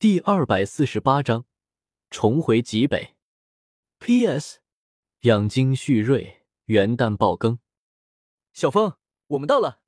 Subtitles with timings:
[0.00, 1.44] 第二百四十八章
[2.08, 3.16] 重回极北。
[3.98, 4.60] P.S.
[5.24, 7.58] 养精蓄锐，元旦爆更。
[8.54, 8.94] 小峰，
[9.26, 9.80] 我们到了。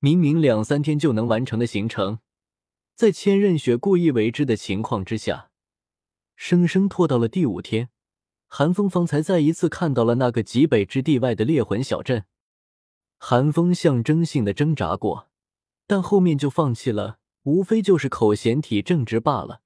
[0.00, 2.18] 明明两三天就能完成的行程，
[2.96, 5.52] 在千仞雪故意为之的情况之下，
[6.34, 7.90] 生生拖到了第五天。
[8.48, 12.24] 韩风方才再一次看到了那个极北之地外的猎魂小镇。
[13.16, 15.30] 韩风象征性的挣扎过，
[15.86, 19.62] 但后面就放弃了，无非就是口嫌体正直罢了。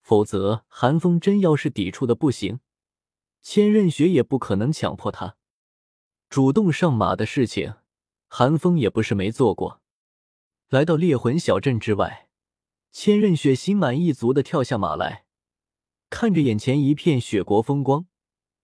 [0.00, 2.60] 否则，韩风真要是抵触的不行，
[3.42, 5.36] 千仞雪也不可能强迫他
[6.28, 7.74] 主动上马的事情。
[8.30, 9.80] 韩风也不是没做过。
[10.68, 12.28] 来到猎魂小镇之外，
[12.92, 15.24] 千仞雪心满意足的跳下马来，
[16.10, 18.06] 看着眼前一片雪国风光，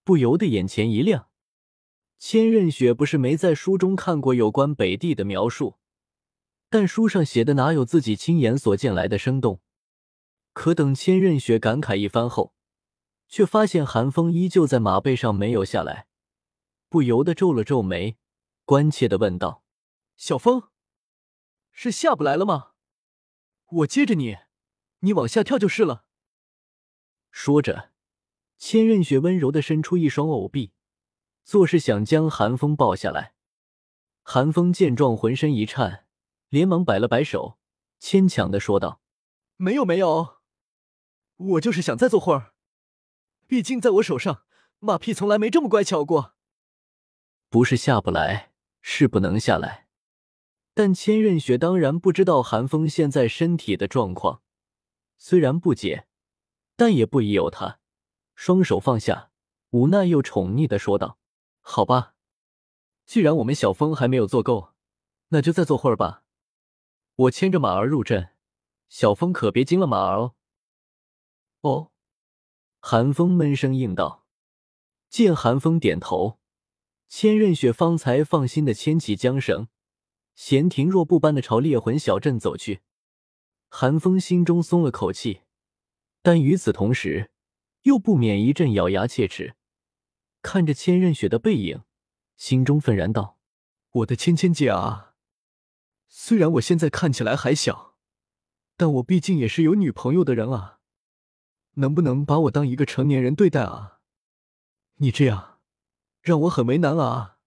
[0.03, 1.29] 不由得眼前一亮。
[2.19, 5.79] 千仞雪不是没在书中看过有关北地的描述，
[6.75, 9.61] 但书上写的哪有自己亲眼所见来的生动？
[10.53, 12.53] 可等千仞雪感慨一番后，
[13.29, 16.09] 却发现寒风依旧在马背上没有下来，
[16.89, 18.17] 不由得皱了皱眉，
[18.65, 19.63] 关切的问道
[20.19, 20.65] ：“小风，
[21.71, 22.73] 是下不来了吗？
[23.67, 24.39] 我接着你，
[24.99, 26.05] 你往下跳就是了。”
[27.31, 27.93] 说着，
[28.59, 30.73] 千仞雪温柔的伸出一双藕臂。
[31.45, 33.35] 作势想将寒风抱下来，
[34.25, 36.04] 寒风见状浑身一颤，
[36.55, 37.59] 连忙摆了摆手，
[37.99, 39.01] 牵强的说道
[39.59, 40.37] ：“没有没有，
[41.37, 42.55] 我就是想再坐会儿。
[43.49, 44.45] 毕竟在我手上，
[44.79, 46.37] 马屁从来没这么乖巧过。
[47.49, 49.89] 不是下不来，是不能下来。
[50.75, 54.41] 但千仞雪当然不知道韩风现在身体的状况，
[55.19, 56.07] 虽然不解，
[56.77, 57.81] 但也不疑有他，
[58.37, 59.33] 双手放下，
[59.71, 61.19] 无奈又宠溺的说道。”
[61.61, 62.15] 好吧，
[63.05, 64.75] 既然我们小风还没有做够，
[65.31, 66.21] 那就再坐会儿吧。
[67.17, 68.31] 我牵着马儿入阵，
[68.89, 70.35] 小风可别惊了马儿哦。
[71.61, 71.93] 哦，
[72.81, 74.27] 寒风闷声应道。
[75.09, 76.41] 见寒风点头，
[77.09, 79.69] 千仞雪方才放心的牵起缰绳，
[80.35, 82.81] 闲庭若步般的朝猎魂小镇走去。
[83.69, 85.43] 寒风心中松了口气，
[86.21, 87.31] 但与此同时，
[87.83, 89.55] 又不免一阵咬牙切齿。
[90.43, 91.85] 看着千仞雪的背影，
[92.37, 93.39] 心中愤然道
[94.03, 95.14] ：“我的芊芊姐啊，
[96.17, 97.97] 虽然我现在看起来还小，
[98.77, 100.79] 但我毕竟也是有女朋友的人啊，
[101.75, 103.99] 能不能把我当一个成年人对待啊？
[104.99, 105.59] 你这样，
[106.23, 107.39] 让我很为难啊。”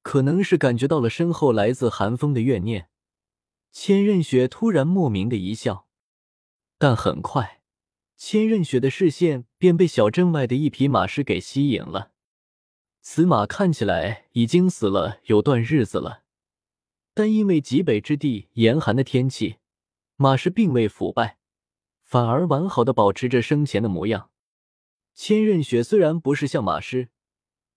[0.00, 2.88] 可能是感觉到了身后来自寒风的怨念，
[3.70, 5.86] 千仞雪突然莫名的一笑，
[6.78, 7.60] 但很快。
[8.16, 12.12] 千仞雪的视线便被小镇外的一匹马尸给吸引了。
[13.02, 16.21] 此马看起来已经死了有段日子了，
[17.14, 19.56] 但因为极北之地严寒的天气，
[20.16, 21.38] 马尸并未腐败，
[22.02, 24.30] 反而完好的保持着生前的模样。
[25.14, 27.10] 千仞雪虽然不是像马尸，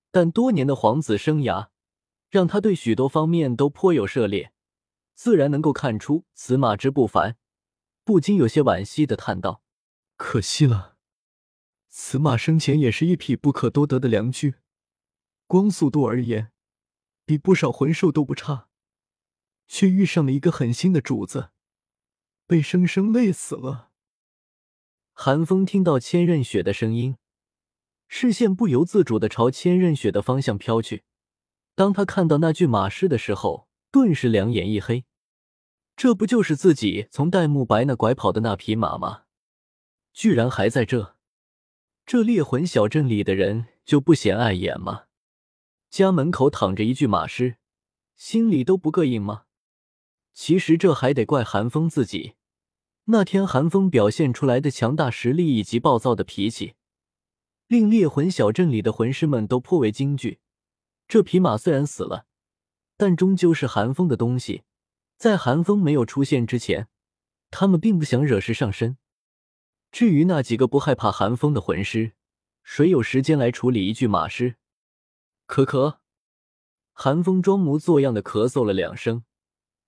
[0.09, 1.67] 但多年的皇子生涯
[2.29, 4.53] 让他对许多方面都颇有涉猎，
[5.13, 7.35] 自然能够看出此马之不凡，
[8.05, 9.61] 不禁有些惋惜的叹道。
[10.15, 10.95] 可惜了，
[11.89, 14.55] 此马生前也是一匹不可多得的良驹，
[15.45, 16.53] 光速度而言，
[17.25, 18.69] 比不少魂兽都不差，
[19.67, 21.49] 却遇上了一个狠心的主子，
[22.45, 23.91] 被生生累死了。
[25.13, 27.17] 寒风听到千仞雪的声音，
[28.07, 31.03] 视线不由自主的朝千仞雪的方向飘去。
[31.73, 35.05] 当他看到那具马尸的时候，顿时两眼一黑，
[35.95, 39.23] 这不就是自己从戴沐白那拐跑的那匹马吗？
[40.13, 41.15] 居然还在这，
[42.05, 45.05] 这猎魂小镇里的人就不嫌碍眼吗？
[45.89, 47.55] 家门口躺着一具马尸，
[48.15, 49.44] 心里都不膈应吗？
[50.35, 52.35] 其实这还得怪寒风自己。
[53.05, 56.73] 那天寒风表现出来的强大实力以及暴躁的脾气，
[57.67, 60.39] 令猎魂小镇里的魂师们都颇为惊惧。
[61.07, 62.25] 这匹马虽然死了，
[62.97, 64.63] 但终究是寒风的东西，
[65.17, 66.87] 在寒风没有出现之前，
[67.49, 68.97] 他们并不想惹事上身。
[69.91, 72.13] 至于那几个不害怕寒风的魂师，
[72.63, 74.55] 谁有时间来处理一具马尸？
[75.47, 75.99] 咳咳，
[76.91, 79.23] 寒风装模作样的咳嗽了两声，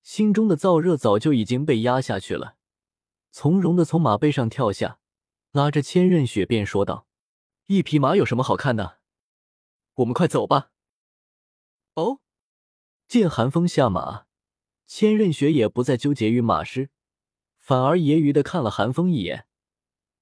[0.08, 2.56] 心中的燥热早就已经被压下去了，
[3.30, 5.00] 从容的从马背上跳下，
[5.52, 7.08] 拉着千仞雪便说道
[7.68, 9.00] ：“一匹马有什么好看的？
[9.96, 10.72] 我们快走吧。”
[11.96, 12.22] 哦，
[13.10, 14.28] 见寒风下马，
[14.86, 16.90] 千仞雪也不再纠结于马失，
[17.60, 19.46] 反而揶揄的看了寒风一眼。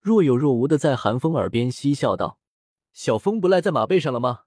[0.01, 2.39] 若有若无的在寒风耳边嬉笑道
[2.91, 4.45] ：“小风不赖在马背上了吗？”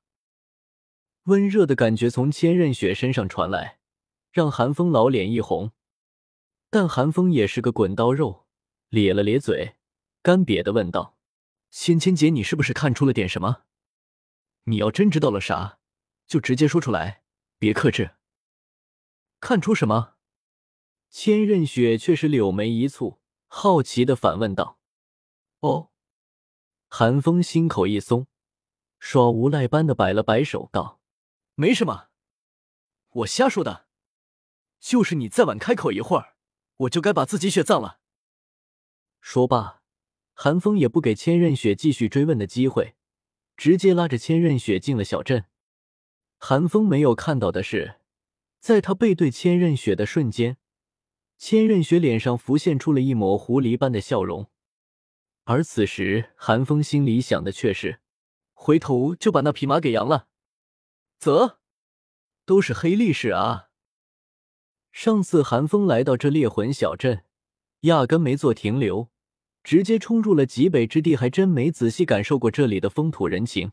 [1.27, 3.78] 温热的感觉从千仞雪身上传来，
[4.31, 5.73] 让韩风老脸一红。
[6.71, 8.47] 但韩风也是个滚刀肉，
[8.91, 9.77] 咧了咧嘴，
[10.23, 11.17] 干瘪的问道
[11.71, 13.65] ：“芊芊姐，你是不是看出了点什么？
[14.65, 15.79] 你要真知道了啥，
[16.27, 17.23] 就直接说出来，
[17.59, 18.17] 别克制。”
[19.41, 20.17] 看出什么？
[21.09, 24.79] 千仞雪却是柳眉一蹙，好奇的反问道
[25.61, 25.91] ：“哦。”
[26.91, 28.27] 韩风心口一松，
[28.99, 31.01] 耍无赖般的摆了摆手，道
[31.55, 32.09] ：“没什么，
[33.09, 33.88] 我瞎说的。
[34.81, 36.35] 就是你再晚开口一会儿，
[36.77, 38.01] 我就该把自己血葬了。”
[39.21, 39.83] 说罢，
[40.35, 42.95] 韩风也不给千仞雪继续追问的机会，
[43.57, 45.47] 直接拉着千仞雪进了小镇。
[46.39, 47.97] 韩风没有看到的是，
[48.61, 50.57] 在他背对千仞雪的瞬间，
[51.37, 54.49] 千仞雪脸上浮现出了一抹狐狸般的笑容。
[55.45, 58.01] 而此时，韩风心里想的却是：
[58.53, 60.29] 回头就把那匹马给扬了。
[61.19, 61.59] 啧，
[62.45, 63.68] 都是黑历史啊！
[64.93, 67.25] 上次寒风来到这猎魂小镇，
[67.83, 69.09] 压根没做停留，
[69.63, 73.73] 直接冲入了极北之地，还真没仔细感受过这里的风土人情。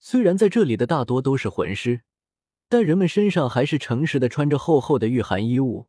[0.00, 2.02] 虽然在这里的大多都是魂师，
[2.68, 5.88] 但人们身上还是诚实的穿着厚厚的御寒衣物，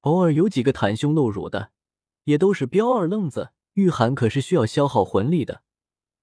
[0.00, 1.70] 偶尔有几个袒胸露乳的，
[2.24, 3.50] 也都是彪二愣子。
[3.74, 5.62] 御寒可是需要消耗魂力的，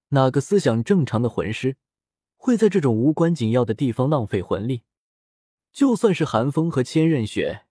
[0.10, 1.78] 哪个思想正常的魂师
[2.36, 4.84] 会在这种无关紧要的地方浪费魂力？
[5.76, 7.66] 就算是寒风和千仞雪，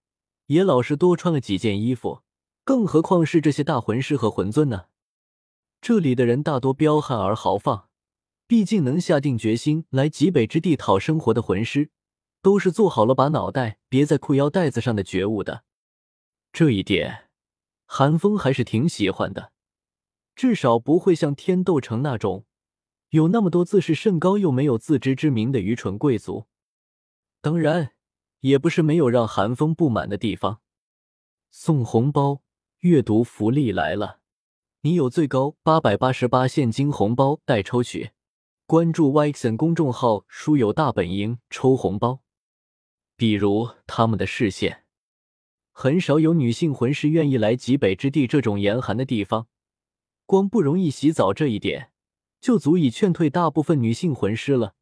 [0.45, 2.21] 也老是多穿了几件衣服，
[2.63, 4.85] 更何况是这些大魂师和魂尊呢？
[5.81, 7.89] 这里的人大多彪悍而豪放，
[8.45, 11.89] 毕竟能下定决心来极北之地讨生活的魂师，
[12.43, 15.63] 都是做好了把脑袋别在裤腰带子上的觉悟的。
[16.53, 17.29] 这一点，
[17.87, 19.51] 寒风还是挺喜欢的。
[20.35, 22.45] 至少不会像天斗城那种
[23.09, 26.45] 有那么多自视甚高又没有自知之明的愚蠢贵族。
[27.41, 27.93] 当然，
[28.45, 30.61] 也不是没有让韩风不满的地方。
[31.49, 32.43] 送红包，
[32.81, 34.19] 阅读福利来了！
[34.81, 38.11] 你有最高八百八十八现金红包待抽取。
[38.67, 42.21] 关注 YXN 公众号，书友大本营抽红包。
[43.17, 44.83] 比如他们的视线，
[45.71, 49.47] 很少有女性魂师愿意来极北之地这种严寒的地方。
[50.27, 51.89] 光不容易洗澡这一点，
[52.39, 54.75] 就足以劝退大部分女性魂师了。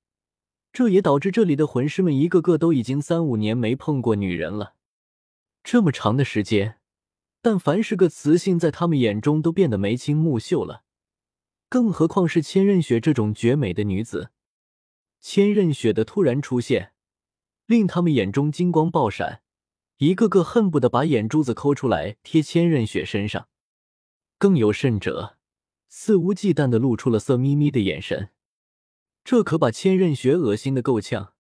[0.73, 4.73] 这也导致这里的魂师们一个个都已经三五年没碰过女人了。
[5.63, 6.79] 这么长的时间，
[7.43, 10.81] 但凡是个雌性，在他们眼中都变得眉清目秀了，
[11.69, 14.31] 更何况是千仞雪这种绝美的女子。
[15.21, 16.93] 千仞雪的突然出现，
[17.67, 19.41] 令他们眼中金光爆闪，
[19.99, 23.47] 一个个恨不得把眼珠子抠出来贴千仞雪身上。
[24.39, 25.37] 更有甚者，
[25.87, 28.31] 肆无忌惮的露出了色眯眯的眼神，
[29.23, 31.33] 这可把千仞雪恶心的够呛。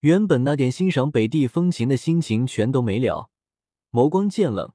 [0.00, 3.30] 原本那点欣赏北地风情的心情全都没了，
[3.90, 4.72] 眸光渐冷，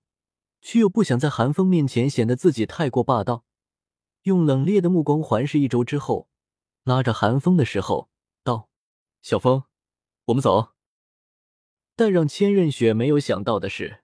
[0.62, 3.46] 却又不想在寒风面前显得自己太过霸道，
[4.24, 6.28] 用冷冽的目光环视一周之后，
[6.84, 8.10] 拉着寒风的时候
[8.44, 8.70] 道
[9.22, 9.66] ：“小风，
[10.26, 10.70] 我们走。”
[11.96, 14.02] 但让千仞雪没有想到的是，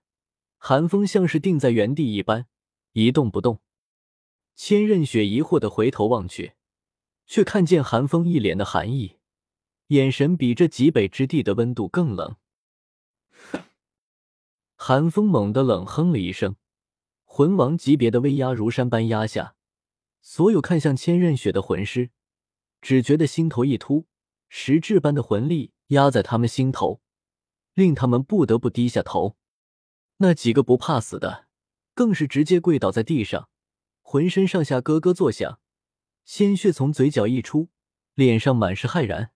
[0.58, 2.46] 寒风像是定在原地一般。
[2.92, 3.60] 一动不动，
[4.54, 6.54] 千仞雪疑惑的回头望去，
[7.26, 9.16] 却看见寒风一脸的寒意，
[9.88, 12.36] 眼神比这极北之地的温度更冷。
[14.76, 16.56] 寒风猛地冷哼了一声，
[17.24, 19.54] 魂王级别的威压如山般压下，
[20.20, 22.10] 所有看向千仞雪的魂师，
[22.80, 24.06] 只觉得心头一突，
[24.48, 27.00] 实质般的魂力压在他们心头，
[27.74, 29.36] 令他们不得不低下头。
[30.18, 31.46] 那几个不怕死的。
[31.96, 33.48] 更是直接跪倒在地上，
[34.02, 35.58] 浑身上下咯咯作响，
[36.26, 37.68] 鲜血从嘴角溢出，
[38.14, 39.30] 脸上满是骇然。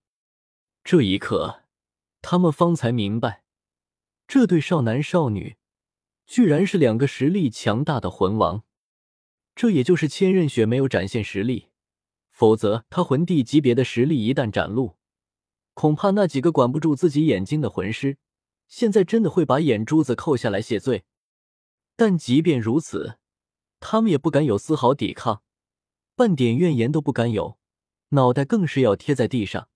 [0.82, 1.62] 这一刻，
[2.20, 3.44] 他们方才明白，
[4.26, 5.56] 这对少男少女
[6.26, 8.64] 居然是两个实力强大的魂王。
[9.54, 11.68] 这也就是千仞雪没有展现实力，
[12.32, 14.96] 否则他魂帝级别的实力一旦展露，
[15.74, 18.18] 恐怕那几个管不住自己眼睛的魂师，
[18.66, 21.04] 现在真的会把眼珠子扣下来谢罪。
[21.94, 23.18] 但即便如此，
[23.78, 25.44] 他们也不敢有丝毫抵抗，
[26.14, 27.58] 半点怨言都不敢有，
[28.10, 29.68] 脑袋更是要贴在地上。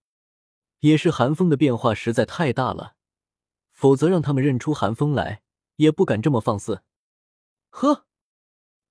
[0.80, 2.96] 也是寒风的变化实在太大了，
[3.72, 5.42] 否则让他们认出寒风来，
[5.76, 6.82] 也不敢这么放肆。
[7.70, 8.06] 呵，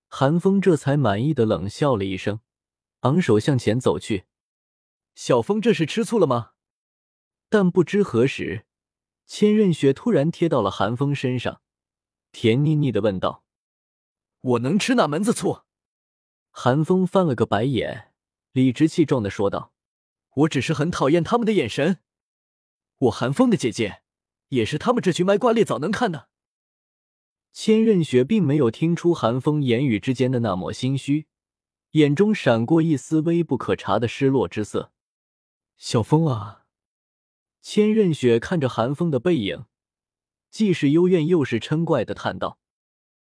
[0.08, 2.40] 寒风这才满意的冷笑了一声，
[3.02, 4.26] 昂首向前走去。
[5.14, 6.54] 小风这是吃醋了吗？
[7.50, 8.66] 但不知何时，
[9.28, 11.62] 千仞雪突然贴到了寒风身上。
[12.32, 13.44] 甜腻腻的问道
[14.42, 15.60] ：“我能吃哪门子醋？”
[16.56, 18.14] 韩风翻了个白眼，
[18.52, 19.74] 理直气壮的说道
[20.36, 21.98] ：“我只是很讨厌他们的眼神。
[23.00, 24.04] 我韩风的姐姐，
[24.50, 26.30] 也是他们这群卖瓜裂枣能看的。”
[27.52, 31.26] 千仞雪并没有听出寒风言语之间的那抹心虚，
[31.92, 34.94] 眼中闪过一丝微不可察的失落之色。
[35.76, 36.66] 小风啊！
[37.64, 39.66] 千仞雪看着寒风的背影，
[40.52, 42.60] 既是幽怨又是嗔怪的叹道：“